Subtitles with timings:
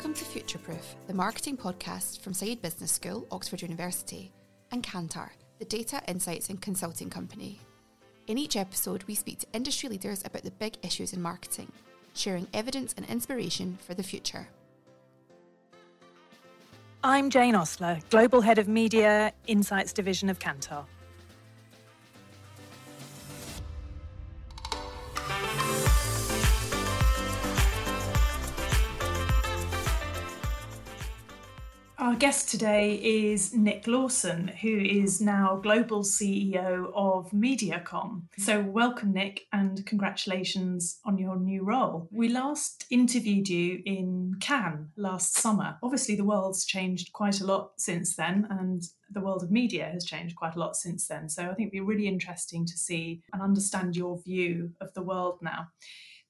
[0.00, 4.32] Welcome to Futureproof, the marketing podcast from Said Business School, Oxford University,
[4.72, 7.60] and Kantar, the data insights and consulting company.
[8.26, 11.70] In each episode, we speak to industry leaders about the big issues in marketing,
[12.14, 14.48] sharing evidence and inspiration for the future.
[17.04, 20.86] I'm Jane Ostler, Global Head of Media, Insights Division of Kantar.
[32.10, 38.22] Our guest today is Nick Lawson, who is now Global CEO of Mediacom.
[38.36, 42.08] So, welcome, Nick, and congratulations on your new role.
[42.10, 45.76] We last interviewed you in Cannes last summer.
[45.84, 48.82] Obviously, the world's changed quite a lot since then, and
[49.12, 51.28] the world of media has changed quite a lot since then.
[51.28, 55.02] So, I think it'd be really interesting to see and understand your view of the
[55.02, 55.68] world now.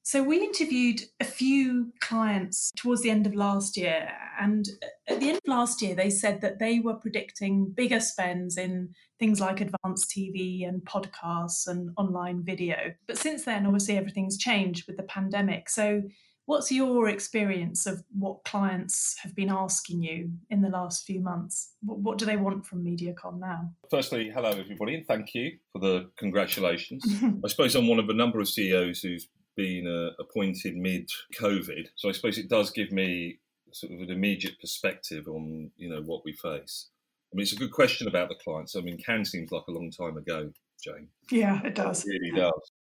[0.02, 4.08] So we interviewed a few clients towards the end of last year,
[4.40, 4.66] and
[5.06, 8.94] at the end of last year, they said that they were predicting bigger spends in
[9.18, 12.94] things like advanced TV and podcasts and online video.
[13.06, 15.68] But since then, obviously, everything's changed with the pandemic.
[15.68, 16.02] So,
[16.46, 21.74] what's your experience of what clients have been asking you in the last few months?
[21.82, 23.70] What, what do they want from MediaCom now?
[23.90, 27.04] Firstly, hello everybody, and thank you for the congratulations.
[27.44, 31.88] I suppose I'm one of a number of CEOs who's been uh, appointed mid COVID,
[31.96, 33.38] so I suppose it does give me
[33.72, 36.88] sort of an immediate perspective on you know what we face.
[37.32, 38.74] I mean, it's a good question about the clients.
[38.74, 40.50] I mean, Cannes seems like a long time ago,
[40.82, 41.08] Jane.
[41.30, 42.04] Yeah, it does.
[42.04, 42.72] It really does.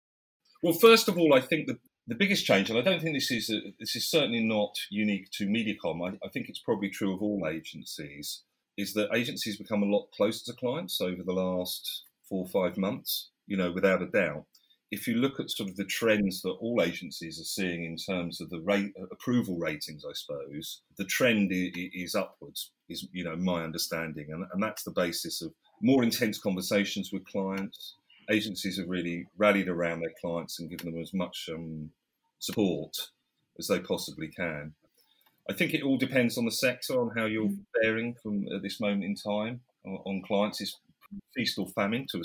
[0.62, 3.30] Well, first of all, I think that the biggest change, and I don't think this
[3.30, 6.06] is a, this is certainly not unique to Mediacom.
[6.06, 8.42] I, I think it's probably true of all agencies.
[8.76, 12.76] Is that agencies become a lot closer to clients over the last four or five
[12.76, 13.30] months?
[13.46, 14.46] You know, without a doubt
[14.90, 18.40] if you look at sort of the trends that all agencies are seeing in terms
[18.40, 22.72] of the rate approval ratings, I suppose the trend is upwards.
[22.88, 27.24] Is you know my understanding, and, and that's the basis of more intense conversations with
[27.24, 27.94] clients.
[28.30, 31.90] Agencies have really rallied around their clients and given them as much um,
[32.38, 32.96] support
[33.58, 34.74] as they possibly can.
[35.48, 37.50] I think it all depends on the sector, on how you're
[37.80, 40.60] faring from at this moment in time on, on clients.
[40.60, 40.78] It's
[41.34, 42.24] feast or famine to a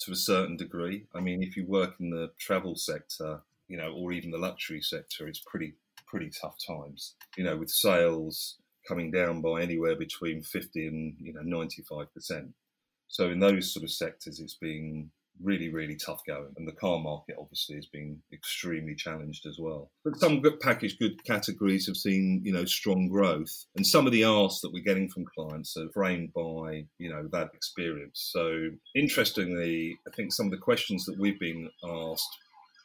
[0.00, 1.06] to a certain degree.
[1.14, 4.82] I mean, if you work in the travel sector, you know, or even the luxury
[4.82, 5.74] sector, it's pretty
[6.06, 7.14] pretty tough times.
[7.36, 12.12] You know, with sales coming down by anywhere between fifty and you know ninety five
[12.12, 12.50] percent.
[13.08, 15.10] So in those sort of sectors, it's been
[15.42, 16.52] really, really tough going.
[16.56, 19.90] And the car market obviously has been extremely challenged as well.
[20.04, 23.66] But some good packaged good categories have seen, you know, strong growth.
[23.76, 27.28] And some of the asks that we're getting from clients are framed by, you know,
[27.32, 28.30] that experience.
[28.32, 32.38] So interestingly, I think some of the questions that we've been asked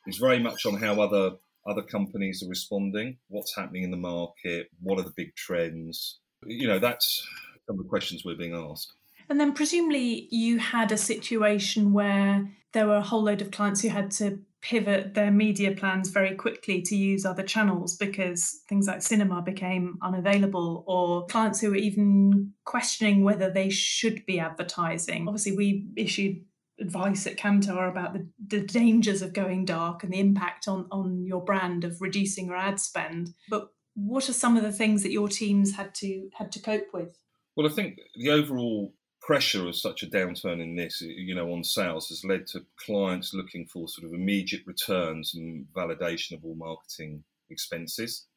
[0.08, 1.38] is very much on how other
[1.68, 6.20] other companies are responding, what's happening in the market, what are the big trends.
[6.46, 7.26] You know, that's
[7.66, 8.94] some of the questions we're being asked.
[9.30, 13.82] And then presumably you had a situation where there were a whole load of clients
[13.82, 18.88] who had to pivot their media plans very quickly to use other channels because things
[18.88, 25.28] like cinema became unavailable, or clients who were even questioning whether they should be advertising.
[25.28, 26.44] Obviously, we issued
[26.80, 31.26] advice at Kantar about the, the dangers of going dark and the impact on, on
[31.26, 33.34] your brand of reducing your ad spend.
[33.50, 36.88] But what are some of the things that your teams had to had to cope
[36.92, 37.18] with?
[37.56, 38.94] Well, I think the overall
[39.26, 43.34] pressure of such a downturn in this, you know, on sales has led to clients
[43.34, 48.28] looking for sort of immediate returns and validation of all marketing expenses,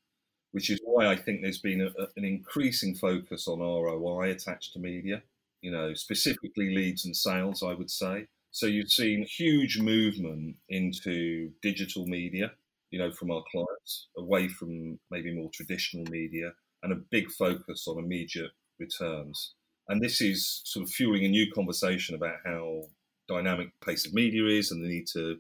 [0.53, 4.79] which is why I think there's been a, an increasing focus on ROI attached to
[4.79, 5.23] media,
[5.61, 8.27] you know, specifically leads and sales, I would say.
[8.51, 12.53] So you've seen huge movement into digital media,
[12.91, 16.53] you know, from our clients, away from maybe more traditional media,
[16.83, 19.53] and a big focus on immediate returns.
[19.89, 22.83] And this is sort of fueling a new conversation about how
[23.29, 25.39] dynamic pace of media is and the need to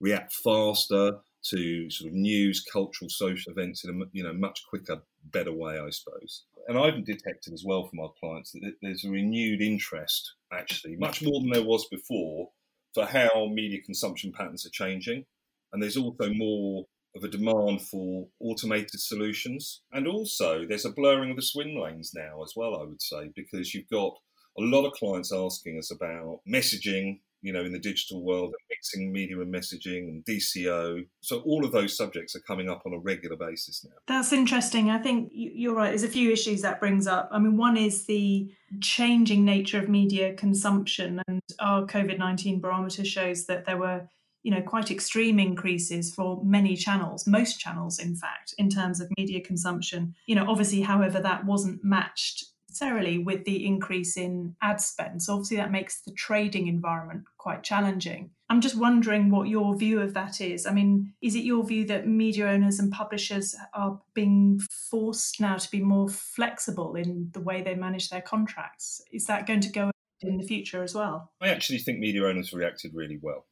[0.00, 5.02] react faster to sort of news, cultural, social events in a you know much quicker,
[5.24, 6.44] better way, I suppose.
[6.66, 11.22] And I've detected as well from our clients that there's a renewed interest, actually, much
[11.22, 12.48] more than there was before,
[12.94, 15.26] for how media consumption patterns are changing.
[15.72, 19.82] And there's also more of a demand for automated solutions.
[19.92, 23.30] And also, there's a blurring of the swim lanes now as well, I would say,
[23.34, 24.14] because you've got
[24.58, 28.68] a lot of clients asking us about messaging, you know, in the digital world, and
[28.70, 31.06] mixing media and messaging and DCO.
[31.20, 33.96] So all of those subjects are coming up on a regular basis now.
[34.06, 34.90] That's interesting.
[34.90, 35.90] I think you're right.
[35.90, 37.28] There's a few issues that brings up.
[37.32, 43.04] I mean, one is the changing nature of media consumption, and our COVID 19 barometer
[43.04, 44.08] shows that there were
[44.44, 49.10] you know quite extreme increases for many channels most channels in fact in terms of
[49.18, 50.14] media consumption.
[50.26, 55.22] You know obviously however that wasn't matched necessarily with the increase in ad spend.
[55.22, 58.30] So obviously that makes the trading environment quite challenging.
[58.50, 60.66] I'm just wondering what your view of that is.
[60.66, 64.60] I mean is it your view that media owners and publishers are being
[64.90, 69.00] forced now to be more flexible in the way they manage their contracts?
[69.12, 71.32] Is that going to go in the future as well?
[71.40, 73.46] I actually think media owners reacted really well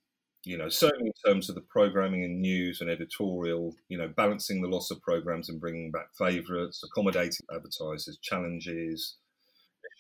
[0.45, 4.61] you know, certainly in terms of the programming and news and editorial, you know, balancing
[4.61, 9.17] the loss of programs and bringing back favourites, accommodating advertisers' challenges,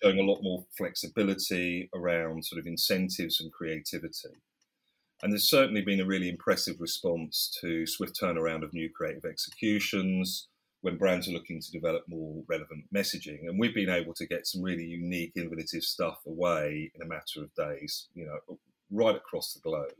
[0.03, 4.43] showing a lot more flexibility around sort of incentives and creativity.
[5.23, 10.49] And there's certainly been a really impressive response to swift turnaround of new creative executions
[10.81, 13.47] when brands are looking to develop more relevant messaging.
[13.47, 17.41] And we've been able to get some really unique, innovative stuff away in a matter
[17.41, 18.59] of days, you know,
[18.91, 19.93] right across the globe.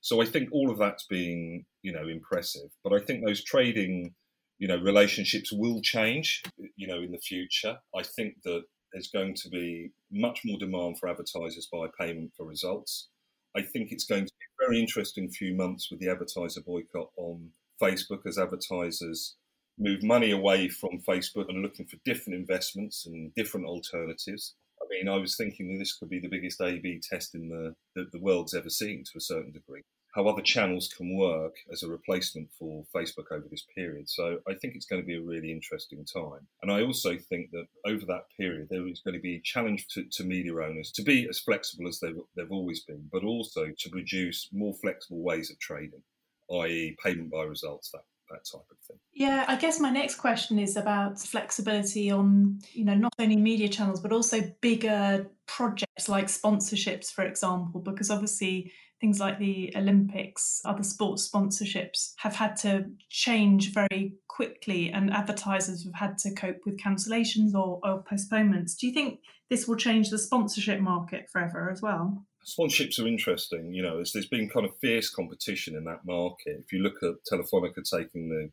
[0.00, 2.70] So I think all of that's being, you know, impressive.
[2.82, 4.14] But I think those trading,
[4.58, 6.42] you know, relationships will change,
[6.76, 7.78] you know, in the future.
[7.94, 8.62] I think that
[8.92, 13.08] there's going to be much more demand for advertisers by payment for results.
[13.56, 17.10] I think it's going to be a very interesting few months with the advertiser boycott
[17.16, 17.50] on
[17.80, 19.36] Facebook as advertisers
[19.78, 24.54] move money away from Facebook and looking for different investments and different alternatives
[24.90, 28.20] mean, I was thinking this could be the biggest A/B test in the that the
[28.20, 29.82] world's ever seen to a certain degree.
[30.14, 34.08] How other channels can work as a replacement for Facebook over this period.
[34.08, 36.48] So I think it's going to be a really interesting time.
[36.62, 39.86] And I also think that over that period, there is going to be a challenge
[39.90, 43.68] to, to media owners to be as flexible as they've, they've always been, but also
[43.78, 46.02] to produce more flexible ways of trading,
[46.50, 48.98] i.e., payment by results, that that type of thing.
[49.12, 53.68] Yeah, I guess my next question is about flexibility on, you know, not only media
[53.68, 60.60] channels but also bigger projects like sponsorships, for example, because obviously things like the Olympics,
[60.64, 66.60] other sports sponsorships have had to change very quickly and advertisers have had to cope
[66.66, 68.74] with cancellations or, or postponements.
[68.74, 72.24] Do you think this will change the sponsorship market forever as well?
[72.44, 76.62] Sponsorships are interesting, you know, there's been kind of fierce competition in that market.
[76.64, 78.50] If you look at Telefonica taking the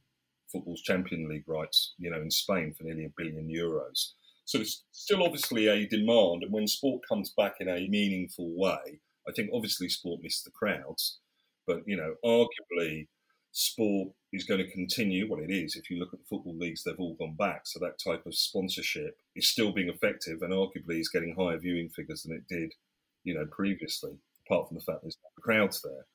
[0.51, 4.11] football's Champion League rights, you know, in Spain for nearly a billion euros.
[4.45, 8.99] So there's still obviously a demand, and when sport comes back in a meaningful way,
[9.27, 11.19] I think obviously sport missed the crowds,
[11.65, 13.07] but you know, arguably
[13.51, 15.29] sport is going to continue.
[15.29, 15.75] Well, it is.
[15.75, 17.61] If you look at the football leagues, they've all gone back.
[17.65, 21.89] So that type of sponsorship is still being effective, and arguably is getting higher viewing
[21.89, 22.73] figures than it did
[23.27, 24.13] you know, previously,
[24.45, 26.05] apart from the fact there's crowds there.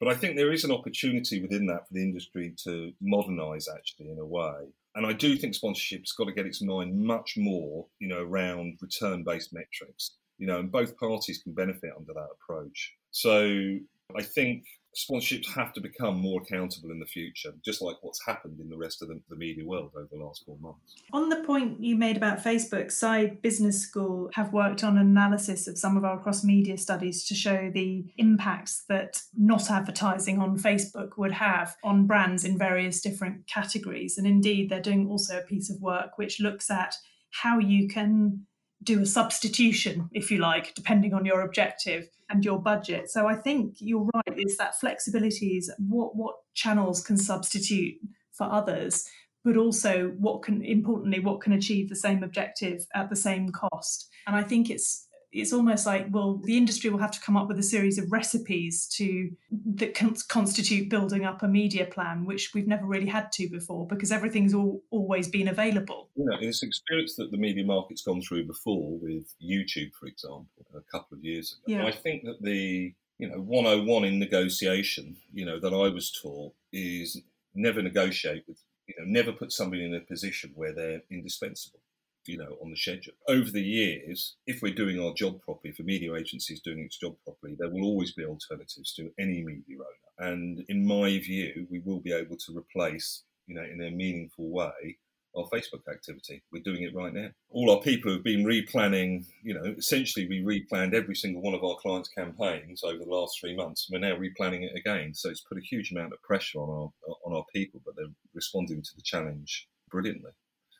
[0.00, 4.10] But I think there is an opportunity within that for the industry to modernise actually
[4.10, 4.72] in a way.
[4.94, 8.78] And I do think sponsorship's got to get its mind much more, you know, around
[8.80, 10.16] return-based metrics.
[10.38, 12.94] You know, and both parties can benefit under that approach.
[13.10, 13.76] So
[14.16, 14.64] I think
[14.96, 18.76] sponsorships have to become more accountable in the future, just like what's happened in the
[18.76, 20.94] rest of the, the, media world over the last four months.
[21.12, 25.66] On the point you made about Facebook, Said Business School have worked on an analysis
[25.66, 30.58] of some of our cross media studies to show the impacts that not advertising on
[30.58, 34.16] Facebook would have on brands in various different categories.
[34.18, 36.94] And indeed, they're doing also a piece of work which looks at
[37.30, 38.46] how you can
[38.84, 43.10] do a substitution, if you like, depending on your objective and your budget.
[43.10, 47.94] So I think you're right, it's that flexibility is what, what channels can substitute
[48.32, 49.08] for others,
[49.44, 54.08] but also what can importantly what can achieve the same objective at the same cost.
[54.26, 57.48] And I think it's it's almost like well the industry will have to come up
[57.48, 59.30] with a series of recipes to
[59.74, 63.86] that can constitute building up a media plan which we've never really had to before
[63.86, 66.08] because everything's all, always been available.
[66.16, 70.80] Know it's experience that the media market's gone through before with youtube for example a
[70.90, 71.76] couple of years ago.
[71.76, 71.86] Yeah.
[71.86, 76.54] i think that the you know 101 in negotiation you know that i was taught
[76.72, 77.20] is
[77.54, 81.80] never negotiate with you know never put somebody in a position where they're indispensable
[82.26, 83.14] you know, on the schedule.
[83.28, 86.80] Over the years, if we're doing our job properly, if a media agency is doing
[86.80, 90.30] its job properly, there will always be alternatives to any media owner.
[90.30, 94.48] And in my view, we will be able to replace, you know, in a meaningful
[94.48, 94.98] way,
[95.36, 96.42] our Facebook activity.
[96.52, 97.28] We're doing it right now.
[97.50, 101.64] All our people have been replanning, you know, essentially we replanned every single one of
[101.64, 103.88] our clients' campaigns over the last three months.
[103.90, 105.14] We're now replanning it again.
[105.14, 108.06] So it's put a huge amount of pressure on our on our people, but they're
[108.34, 110.30] responding to the challenge brilliantly.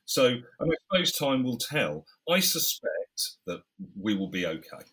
[0.06, 2.04] So I suppose time will tell.
[2.28, 2.92] I suspect
[3.46, 3.60] that
[3.98, 4.84] we will be okay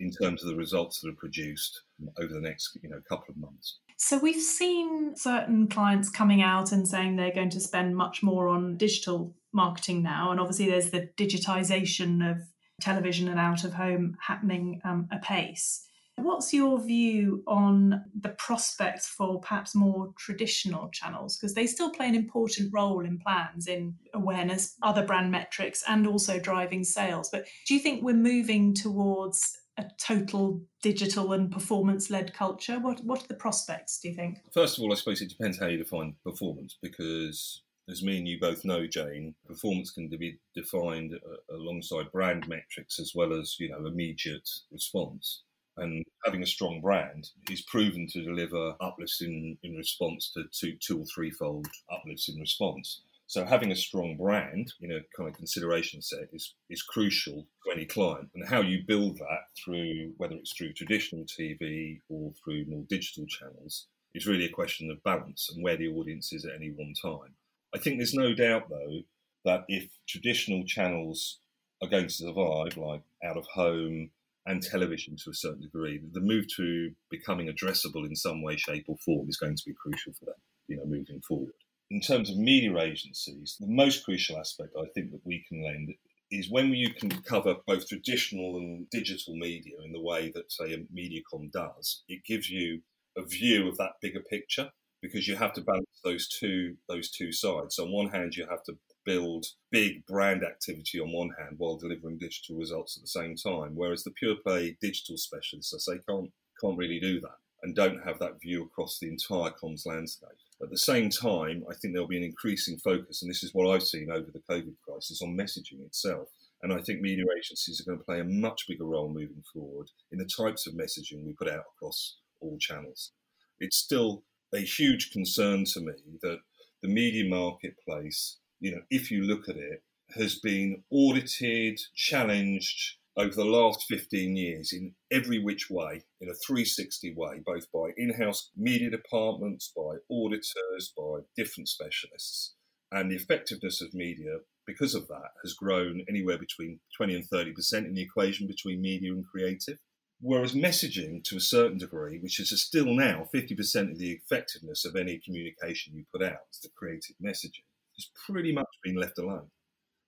[0.00, 1.82] in terms of the results that are produced
[2.20, 3.78] over the next you know couple of months.
[3.96, 8.48] So we've seen certain clients coming out and saying they're going to spend much more
[8.48, 12.38] on digital marketing now, and obviously there's the digitization of
[12.80, 15.86] television and out of home happening um, apace.
[16.16, 21.36] What's your view on the prospects for perhaps more traditional channels?
[21.36, 26.06] Because they still play an important role in plans, in awareness, other brand metrics, and
[26.06, 27.30] also driving sales.
[27.30, 32.78] But do you think we're moving towards a total digital and performance led culture?
[32.78, 34.38] What, what are the prospects, do you think?
[34.52, 38.28] First of all, I suppose it depends how you define performance because as me and
[38.28, 43.56] you both know, Jane, performance can be defined uh, alongside brand metrics as well as
[43.58, 45.42] you know immediate response
[45.76, 50.76] and having a strong brand is proven to deliver uplifts in, in response to two,
[50.80, 53.02] two or threefold uplifts in response.
[53.26, 57.72] So having a strong brand in a kind of consideration set is, is crucial to
[57.72, 58.28] any client.
[58.34, 63.24] And how you build that through whether it's through traditional TV or through more digital
[63.26, 66.92] channels is really a question of balance and where the audience is at any one
[67.02, 67.34] time.
[67.74, 69.00] I think there's no doubt though
[69.46, 71.38] that if traditional channels
[71.82, 74.10] are going to survive, like out of home,
[74.46, 76.00] and television to a certain degree.
[76.12, 79.74] The move to becoming addressable in some way, shape, or form is going to be
[79.80, 80.34] crucial for them,
[80.68, 81.54] you know, moving forward.
[81.90, 85.90] In terms of media agencies, the most crucial aspect I think that we can lend
[86.30, 90.72] is when you can cover both traditional and digital media in the way that, say,
[90.72, 92.80] a Mediacom does, it gives you
[93.16, 94.70] a view of that bigger picture
[95.02, 97.76] because you have to balance those two those two sides.
[97.76, 101.76] So on one hand, you have to build big brand activity on one hand while
[101.76, 103.72] delivering digital results at the same time.
[103.74, 106.30] Whereas the pure play digital specialists, I say, can't
[106.60, 110.28] can't really do that and don't have that view across the entire comms landscape.
[110.60, 113.72] At the same time, I think there'll be an increasing focus, and this is what
[113.72, 116.28] I've seen over the COVID crisis, on messaging itself.
[116.62, 119.90] And I think media agencies are going to play a much bigger role moving forward
[120.12, 123.12] in the types of messaging we put out across all channels.
[123.58, 124.22] It's still
[124.54, 126.38] a huge concern to me that
[126.82, 129.82] the media marketplace you know, if you look at it,
[130.14, 136.34] has been audited, challenged over the last 15 years in every which way, in a
[136.46, 142.54] 360 way, both by in house media departments, by auditors, by different specialists.
[142.92, 147.86] And the effectiveness of media, because of that, has grown anywhere between 20 and 30%
[147.86, 149.78] in the equation between media and creative.
[150.20, 154.94] Whereas messaging, to a certain degree, which is still now 50% of the effectiveness of
[154.94, 157.64] any communication you put out, is the creative messaging
[158.02, 159.48] has pretty much been left alone.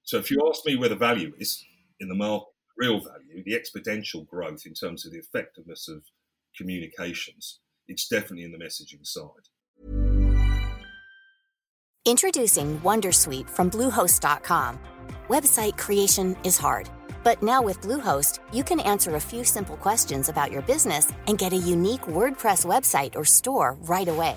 [0.02, 1.64] So if you ask me where the value is
[2.00, 6.02] in the market, the real value, the exponential growth in terms of the effectiveness of
[6.56, 9.48] communications, it's definitely in the messaging side.
[12.06, 14.78] Introducing Wondersuite from Bluehost.com.
[15.28, 16.90] Website creation is hard,
[17.22, 21.38] but now with Bluehost, you can answer a few simple questions about your business and
[21.38, 24.36] get a unique WordPress website or store right away.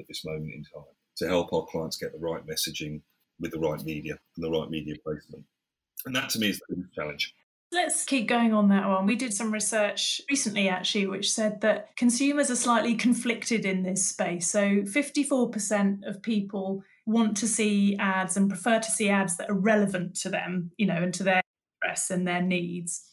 [0.00, 0.84] at this moment in time
[1.18, 3.02] to help our clients get the right messaging
[3.38, 5.44] with the right media and the right media placement.
[6.06, 7.34] And that to me is the biggest challenge.
[7.72, 9.06] Let's keep going on that one.
[9.06, 14.08] We did some research recently, actually, which said that consumers are slightly conflicted in this
[14.08, 14.50] space.
[14.50, 19.54] So, 54% of people want to see ads and prefer to see ads that are
[19.54, 21.42] relevant to them, you know, and to their
[21.82, 23.04] interests and their needs.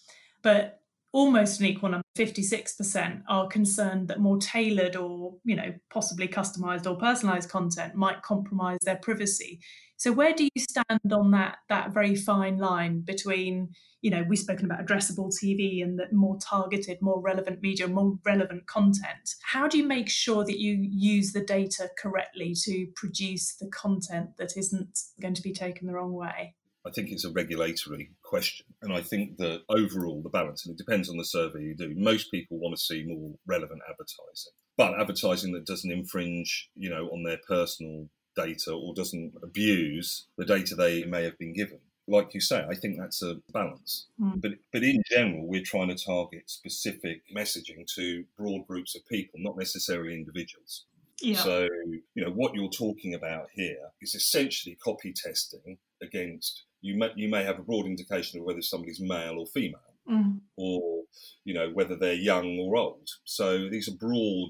[0.41, 0.81] But
[1.13, 6.89] almost an equal number, 56%, are concerned that more tailored or, you know, possibly customized
[6.89, 9.59] or personalized content might compromise their privacy.
[9.97, 13.69] So where do you stand on that that very fine line between,
[14.01, 18.17] you know, we've spoken about addressable TV and that more targeted, more relevant media, more
[18.23, 19.35] relevant content.
[19.43, 24.37] How do you make sure that you use the data correctly to produce the content
[24.37, 26.53] that isn't going to be taken the wrong way?
[26.87, 28.65] I think it's a regulatory question.
[28.81, 31.93] And I think that overall, the balance, and it depends on the survey you do,
[31.95, 34.53] most people want to see more relevant advertising.
[34.77, 40.45] But advertising that doesn't infringe, you know, on their personal data or doesn't abuse the
[40.45, 41.79] data they may have been given.
[42.07, 44.07] Like you say, I think that's a balance.
[44.21, 44.41] Mm.
[44.41, 49.39] But but in general, we're trying to target specific messaging to broad groups of people,
[49.39, 50.85] not necessarily individuals.
[51.19, 51.37] Yeah.
[51.37, 51.67] So,
[52.13, 57.29] you know, what you're talking about here is essentially copy testing against you may you
[57.29, 60.39] may have a broad indication of whether somebody's male or female, Mm.
[60.55, 61.03] or
[61.43, 63.09] you know whether they're young or old.
[63.25, 64.49] So these are broad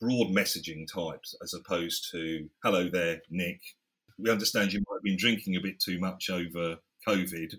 [0.00, 3.60] broad messaging types as opposed to hello there, Nick.
[4.18, 6.76] We understand you might have been drinking a bit too much over
[7.08, 7.54] COVID,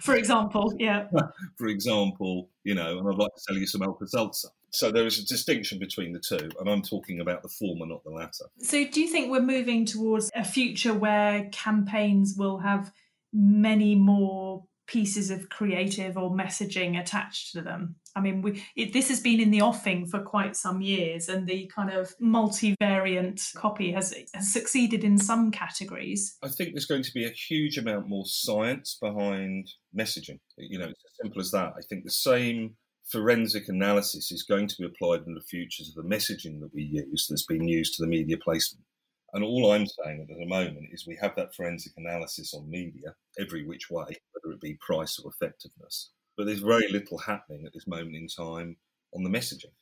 [0.00, 1.08] For example, yeah.
[1.58, 4.48] for example, you know, and I'd like to sell you some Alka Seltzer.
[4.70, 8.04] So there is a distinction between the two, and I'm talking about the former, not
[8.04, 8.46] the latter.
[8.60, 12.92] So, do you think we're moving towards a future where campaigns will have
[13.32, 17.96] many more pieces of creative or messaging attached to them?
[18.16, 21.46] I mean, we, it, this has been in the offing for quite some years, and
[21.46, 26.36] the kind of multivariant copy has, has succeeded in some categories.
[26.42, 30.40] I think there's going to be a huge amount more science behind messaging.
[30.56, 31.74] You know, it's as simple as that.
[31.76, 32.76] I think the same
[33.10, 36.82] forensic analysis is going to be applied in the future to the messaging that we
[36.82, 38.84] use that's been used to the media placement.
[39.32, 43.14] And all I'm saying at the moment is we have that forensic analysis on media
[43.38, 46.10] every which way, whether it be price or effectiveness.
[46.36, 48.76] But there's very little happening at this moment in time
[49.14, 49.72] on the messaging.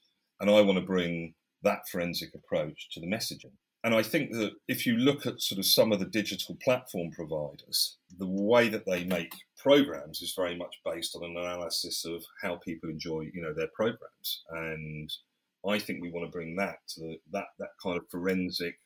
[0.40, 3.52] And I want to bring that forensic approach to the messaging.
[3.84, 7.10] And I think that if you look at sort of some of the digital platform
[7.12, 9.32] providers, the way that they make
[9.66, 13.70] programs is very much based on an analysis of how people enjoy, you know, their
[13.74, 14.44] programs.
[14.50, 15.10] And
[15.68, 18.78] I think we want to bring that to the, that that kind of forensic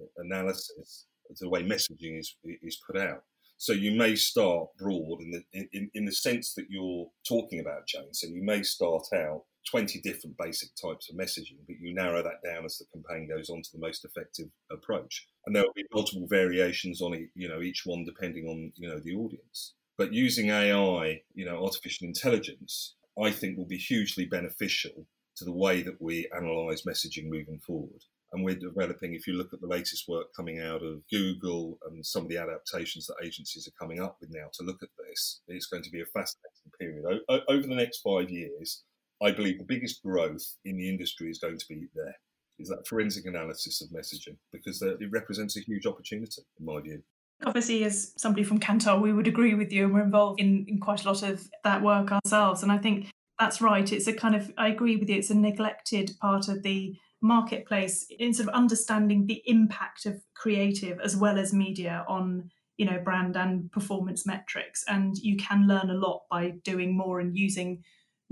[0.00, 1.04] uh, analysis
[1.36, 3.24] to the way messaging is is put out.
[3.58, 7.86] So you may start broad in the in, in the sense that you're talking about,
[7.86, 8.14] Jane.
[8.14, 12.42] So you may start out 20 different basic types of messaging, but you narrow that
[12.42, 15.28] down as the campaign goes on to the most effective approach.
[15.44, 18.88] And there will be multiple variations on it, you know, each one depending on, you
[18.88, 19.74] know, the audience.
[19.98, 25.52] But using AI, you know, artificial intelligence, I think will be hugely beneficial to the
[25.52, 28.04] way that we analyze messaging moving forward.
[28.32, 32.04] And we're developing, if you look at the latest work coming out of Google and
[32.04, 35.42] some of the adaptations that agencies are coming up with now to look at this,
[35.48, 37.20] it's going to be a fascinating period.
[37.28, 38.84] O- over the next five years,
[39.22, 42.16] I believe the biggest growth in the industry is going to be there,
[42.58, 47.02] is that forensic analysis of messaging, because it represents a huge opportunity, in my view.
[47.44, 50.78] Obviously, as somebody from Kantar, we would agree with you, and we're involved in, in
[50.78, 52.62] quite a lot of that work ourselves.
[52.62, 53.90] And I think that's right.
[53.92, 58.06] It's a kind of, I agree with you, it's a neglected part of the marketplace
[58.18, 62.98] in sort of understanding the impact of creative as well as media on you know
[62.98, 67.82] brand and performance metrics and you can learn a lot by doing more and using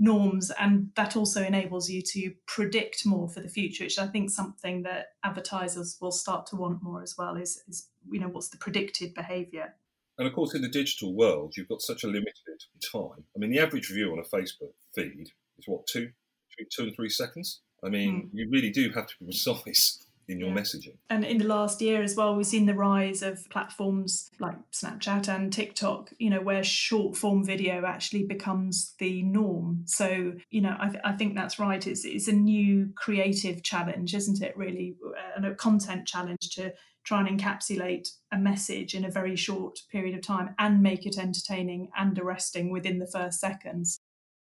[0.01, 4.31] norms and that also enables you to predict more for the future which i think
[4.31, 8.49] something that advertisers will start to want more as well is, is you know what's
[8.49, 9.75] the predicted behavior.
[10.17, 12.33] And of course in the digital world you've got such a limited
[12.91, 13.23] time.
[13.35, 16.11] I mean the average view on a facebook feed is what two
[16.71, 17.61] two and three seconds?
[17.83, 18.29] I mean, mm.
[18.33, 20.55] you really do have to be precise in your Yeah.
[20.55, 20.97] messaging.
[21.09, 25.27] And in the last year as well, we've seen the rise of platforms like Snapchat
[25.27, 29.83] and TikTok, you know, where short form video actually becomes the norm.
[29.85, 31.85] So, you know, I, th- I think that's right.
[31.85, 34.95] It's, it's a new creative challenge, isn't it, really?
[35.05, 39.79] Uh, and a content challenge to try and encapsulate a message in a very short
[39.91, 43.99] period of time and make it entertaining and arresting within the first seconds.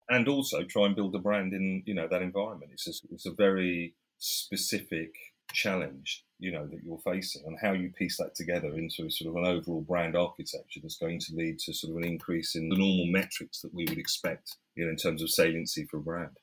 [0.09, 2.71] and also try and build a brand in you know that environment.
[2.73, 5.11] It's a, it's a very specific
[5.53, 9.37] challenge you know that you're facing, and how you piece that together into sort of
[9.37, 12.77] an overall brand architecture that's going to lead to sort of an increase in the
[12.77, 16.37] normal metrics that we would expect you know in terms of saliency for a brand.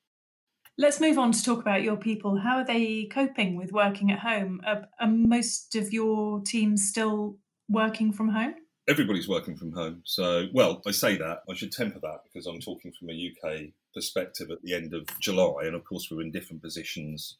[0.78, 2.40] Let's move on to talk about your people.
[2.40, 4.62] How are they coping with working at home?
[4.66, 8.56] Are, are most of your teams still working from home?
[8.90, 10.02] everybody's working from home.
[10.04, 13.70] So, well, I say that, I should temper that because I'm talking from a UK
[13.94, 15.66] perspective at the end of July.
[15.66, 17.38] And of course, we're in different positions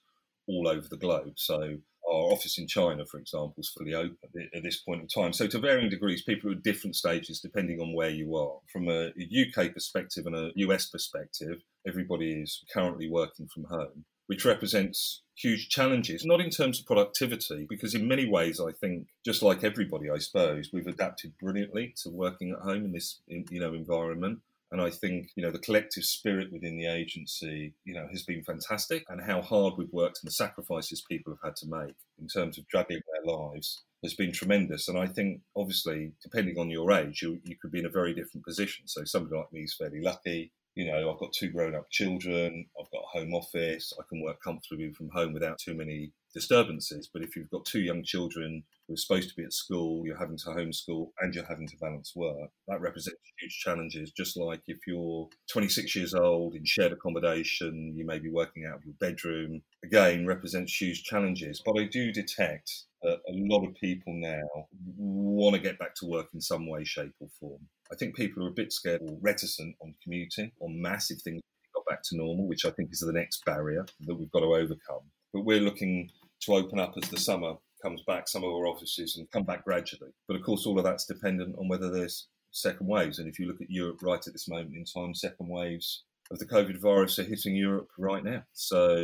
[0.50, 1.34] all over the globe.
[1.38, 1.78] So,
[2.10, 4.18] our office in China, for example, is fully open
[4.56, 5.32] at this point in time.
[5.32, 8.58] So, to varying degrees, people are at different stages depending on where you are.
[8.74, 14.44] From a UK perspective and a US perspective, everybody is currently working from home, which
[14.44, 19.42] represents huge challenges, not in terms of productivity, because in many ways, I think, just
[19.42, 23.74] like everybody, I suppose, we've adapted brilliantly to working at home in this, you know,
[23.74, 24.40] environment.
[24.72, 28.44] And I think, you know, the collective spirit within the agency, you know, has been
[28.44, 32.28] fantastic and how hard we've worked and the sacrifices people have had to make in
[32.28, 34.88] terms of juggling their lives has been tremendous.
[34.88, 38.14] And I think, obviously, depending on your age, you, you could be in a very
[38.14, 38.88] different position.
[38.88, 40.52] So somebody like me is fairly lucky.
[40.76, 44.22] You know, I've got two grown up children, I've got a home office, I can
[44.22, 47.10] work comfortably from home without too many disturbances.
[47.12, 50.18] But if you've got two young children who are supposed to be at school, you're
[50.18, 54.12] having to homeschool and you're having to balance work, that represents huge challenges.
[54.12, 58.78] Just like if you're 26 years old in shared accommodation, you may be working out
[58.78, 61.62] of your bedroom, again, represents huge challenges.
[61.66, 66.06] But I do detect that a lot of people now want to get back to
[66.06, 67.62] work in some way, shape, or form.
[67.92, 71.42] I think people are a bit scared or reticent on commuting, on massive things
[71.74, 74.48] got back to normal, which I think is the next barrier that we've got to
[74.48, 75.04] overcome.
[75.34, 76.10] But we're looking
[76.42, 79.64] to open up as the summer comes back, some of our offices, and come back
[79.64, 80.12] gradually.
[80.28, 83.20] But of course, all of that's dependent on whether there's second waves.
[83.20, 86.40] And if you look at Europe right at this moment in time, second waves of
[86.40, 88.44] the COVID virus are hitting Europe right now.
[88.54, 88.98] So,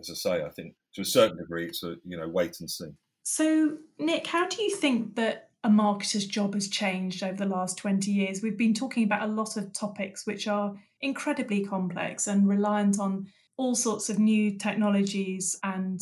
[0.00, 2.70] as I say, I think to a certain degree, it's a you know wait and
[2.70, 2.90] see.
[3.22, 7.76] So, Nick, how do you think that a marketer's job has changed over the last
[7.78, 8.40] 20 years?
[8.42, 13.26] We've been talking about a lot of topics which are incredibly complex and reliant on
[13.56, 16.00] all sorts of new technologies and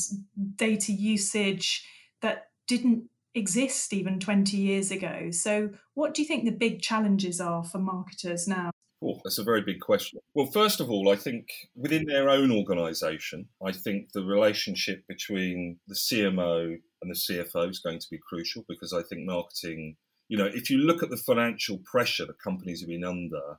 [0.57, 1.87] data usage
[2.21, 5.31] that didn't exist even 20 years ago.
[5.31, 8.71] So, what do you think the big challenges are for marketers now?
[9.03, 10.21] Oh, that's a very big question.
[10.35, 15.79] Well, first of all, I think within their own organisation, I think the relationship between
[15.87, 19.97] the CMO and the CFO is going to be crucial because I think marketing,
[20.29, 23.59] you know, if you look at the financial pressure that companies have been under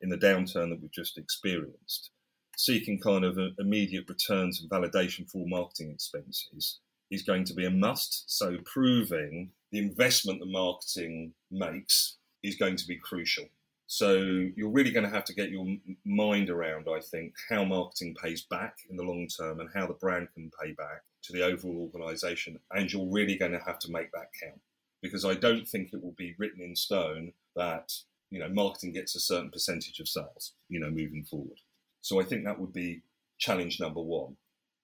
[0.00, 2.10] in the downturn that we've just experienced,
[2.60, 7.64] seeking kind of uh, immediate returns and validation for marketing expenses is going to be
[7.64, 8.24] a must.
[8.26, 13.44] So proving the investment that marketing makes is going to be crucial.
[13.86, 14.12] So
[14.56, 15.66] you're really going to have to get your
[16.04, 19.94] mind around, I think, how marketing pays back in the long term and how the
[19.94, 22.60] brand can pay back to the overall organisation.
[22.70, 24.60] And you're really going to have to make that count
[25.02, 27.92] because I don't think it will be written in stone that
[28.30, 31.58] you know marketing gets a certain percentage of sales, you know, moving forward.
[32.00, 33.02] So I think that would be
[33.38, 34.36] challenge number one.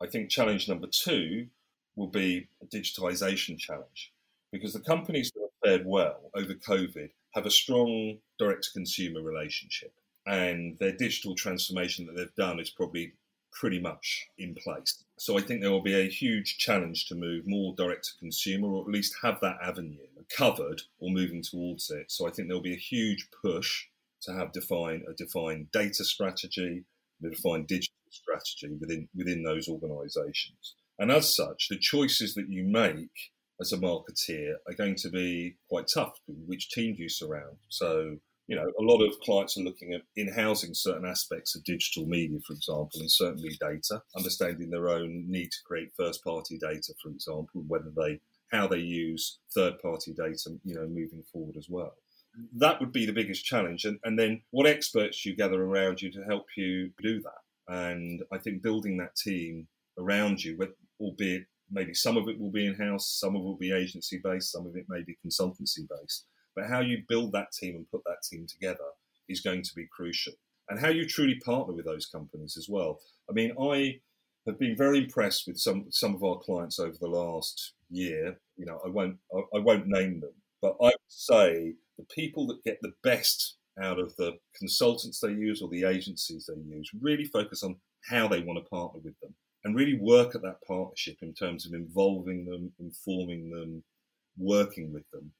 [0.02, 1.46] I think challenge number two
[1.94, 4.12] will be a digitization challenge
[4.52, 9.22] because the companies that have fared well over COVID have a strong direct to consumer
[9.22, 9.92] relationship
[10.26, 13.14] and their digital transformation that they've done is probably
[13.52, 15.02] pretty much in place.
[15.18, 18.68] So I think there will be a huge challenge to move more direct to consumer
[18.68, 19.96] or at least have that avenue
[20.28, 22.10] covered or moving towards it.
[22.10, 23.86] So I think there'll be a huge push
[24.22, 26.84] to have define a defined data strategy,
[27.24, 30.74] a defined digital strategy within within those organizations.
[30.98, 35.56] And as such, the choices that you make as a marketeer are going to be
[35.68, 36.18] quite tough.
[36.26, 37.56] Which team do you surround?
[37.68, 41.64] So, you know, a lot of clients are looking at in housing certain aspects of
[41.64, 46.58] digital media, for example, and certainly data, understanding their own need to create first party
[46.58, 48.20] data, for example, whether they
[48.52, 51.94] how they use third party data, you know, moving forward as well.
[52.54, 53.84] That would be the biggest challenge.
[53.84, 57.74] And, and then what experts you gather around you to help you do that.
[57.74, 59.68] And I think building that team
[59.98, 60.58] around you,
[61.00, 64.20] albeit maybe some of it will be in house, some of it will be agency
[64.22, 66.26] based, some of it may be consultancy based.
[66.54, 68.84] But how you build that team and put that team together
[69.28, 70.34] is going to be crucial.
[70.68, 73.00] And how you truly partner with those companies as well.
[73.28, 74.00] I mean, I
[74.46, 78.38] have been very impressed with some some of our clients over the last year.
[78.56, 82.46] You know, I won't I, I won't name them, but I would say the people
[82.46, 86.90] that get the best out of the consultants they use or the agencies they use
[87.00, 87.76] really focus on
[88.08, 91.66] how they want to partner with them and really work at that partnership in terms
[91.66, 93.82] of involving them, informing them,
[94.38, 95.32] working with them.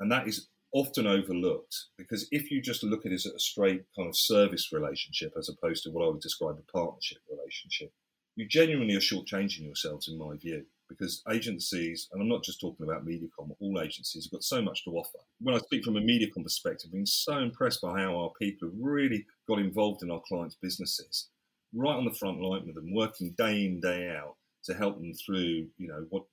[0.00, 3.82] And that is often overlooked because if you just look at it as a straight
[3.96, 7.92] kind of service relationship as opposed to what I would describe a partnership relationship,
[8.36, 12.84] you genuinely are shortchanging yourselves, in my view, because agencies, and I'm not just talking
[12.84, 15.18] about Mediacom, all agencies have got so much to offer.
[15.40, 18.68] When I speak from a Mediacom perspective, I've been so impressed by how our people
[18.68, 21.28] have really got involved in our clients' businesses,
[21.72, 25.14] right on the front line with them, working day in, day out to help them
[25.14, 26.24] through, you know, what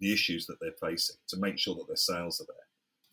[0.00, 2.66] the issues that they're facing, to make sure that their sales are there.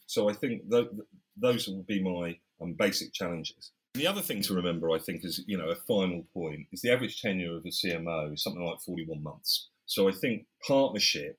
[0.08, 0.90] So I think th-
[1.38, 3.72] those will be my um, basic challenges.
[3.94, 6.92] The other thing to remember, I think, is you know a final point is the
[6.92, 9.70] average tenure of a CMO is something like 41 months.
[9.86, 11.38] So I think partnership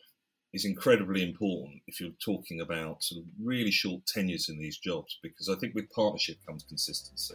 [0.53, 5.19] is incredibly important if you're talking about sort of really short tenures in these jobs,
[5.23, 7.35] because I think with partnership comes consistency.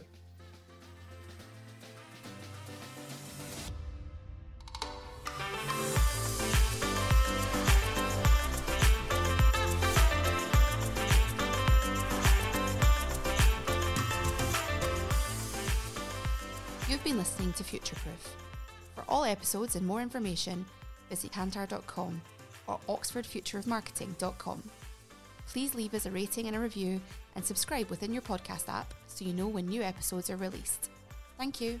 [16.88, 18.34] You've been listening to Futureproof.
[18.94, 20.64] For all episodes and more information,
[21.10, 22.22] visit kantar.com
[22.66, 24.62] or oxfordfutureofmarketing.com.
[25.46, 27.00] Please leave us a rating and a review
[27.34, 30.90] and subscribe within your podcast app so you know when new episodes are released.
[31.36, 31.80] Thank you.